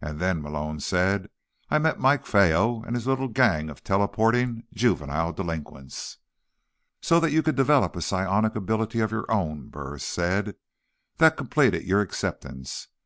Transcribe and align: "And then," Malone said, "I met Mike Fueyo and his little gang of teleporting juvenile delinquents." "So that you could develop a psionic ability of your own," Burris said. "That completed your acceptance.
"And 0.00 0.18
then," 0.18 0.40
Malone 0.40 0.80
said, 0.80 1.28
"I 1.68 1.78
met 1.78 2.00
Mike 2.00 2.24
Fueyo 2.24 2.82
and 2.86 2.96
his 2.96 3.06
little 3.06 3.28
gang 3.28 3.68
of 3.68 3.84
teleporting 3.84 4.64
juvenile 4.72 5.34
delinquents." 5.34 6.16
"So 7.02 7.20
that 7.20 7.32
you 7.32 7.42
could 7.42 7.54
develop 7.56 7.94
a 7.94 8.00
psionic 8.00 8.56
ability 8.56 9.00
of 9.00 9.10
your 9.12 9.30
own," 9.30 9.68
Burris 9.68 10.04
said. 10.06 10.56
"That 11.18 11.36
completed 11.36 11.84
your 11.84 12.00
acceptance. 12.00 12.88